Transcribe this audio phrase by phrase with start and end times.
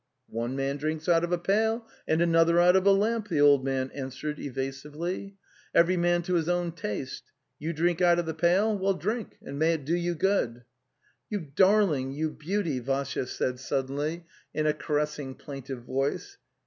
[0.29, 3.63] '"One man drinks out of a pail and another out of a lamp,' the old
[3.63, 5.35] man answered evasively.
[5.75, 7.25] 'Every man to his own taste....
[7.59, 10.63] You drink out of the pail—vwell, drink, and may it do you POO.
[10.63, 10.63] a
[11.29, 14.23] "You darling, you beauty!' Vassya said sud deny,
[14.55, 16.39] in' /'a)icanessing') plaintive) voice.